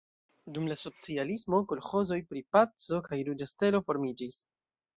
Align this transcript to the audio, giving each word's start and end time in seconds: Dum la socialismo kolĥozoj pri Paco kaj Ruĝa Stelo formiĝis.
Dum 0.53 0.69
la 0.69 0.77
socialismo 0.83 1.59
kolĥozoj 1.73 2.19
pri 2.33 2.43
Paco 2.57 3.01
kaj 3.11 3.21
Ruĝa 3.29 3.49
Stelo 3.55 3.87
formiĝis. 3.91 4.45